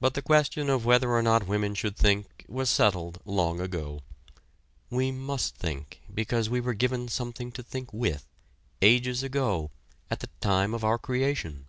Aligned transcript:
But 0.00 0.14
the 0.14 0.22
question 0.22 0.70
of 0.70 0.86
whether 0.86 1.10
or 1.10 1.20
not 1.22 1.46
women 1.46 1.74
should 1.74 1.98
think 1.98 2.46
was 2.48 2.70
settled 2.70 3.20
long 3.26 3.60
ago. 3.60 4.00
We 4.88 5.12
must 5.12 5.54
think 5.54 6.00
because 6.14 6.48
we 6.48 6.60
were 6.62 6.72
given 6.72 7.08
something 7.08 7.52
to 7.52 7.62
think 7.62 7.92
with, 7.92 8.26
ages 8.80 9.22
ago, 9.22 9.70
at 10.10 10.20
the 10.20 10.30
time 10.40 10.72
of 10.72 10.82
our 10.82 10.96
creation. 10.96 11.66